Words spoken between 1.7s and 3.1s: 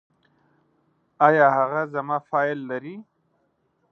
زما فایل لري؟